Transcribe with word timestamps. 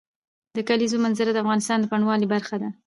د 0.57 0.57
کلیزو 0.67 0.97
منظره 1.05 1.31
د 1.33 1.37
افغانستان 1.43 1.77
د 1.79 1.85
بڼوالۍ 1.91 2.27
برخه 2.33 2.55
ده. 2.61 2.69